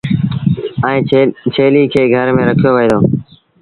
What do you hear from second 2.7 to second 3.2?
وهي دو۔